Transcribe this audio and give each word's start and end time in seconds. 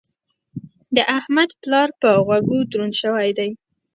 د 0.95 0.97
احمد 1.17 1.49
پلار 1.61 1.89
په 2.01 2.09
غوږو 2.25 2.59
دروند 2.71 2.93
شوی 3.01 3.29
دی. 3.37 3.49